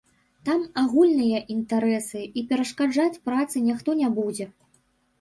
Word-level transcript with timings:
Там 0.47 0.63
агульныя 0.83 1.41
інтарэсы, 1.57 2.19
і 2.41 2.45
перашкаджаць 2.49 3.21
працы 3.31 3.67
ніхто 3.71 3.89
не 4.05 4.15
будзе. 4.21 4.53